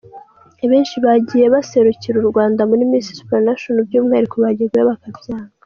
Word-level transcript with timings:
Abenshi 0.63 0.95
bagiye 1.05 1.45
baserukira 1.53 2.15
u 2.19 2.27
Rwanda 2.31 2.61
muri 2.69 2.83
Miss 2.91 3.07
Supranational 3.17 3.83
by’umwihariko 3.87 4.35
bajyagayo 4.43 4.85
bakabyanga. 4.91 5.51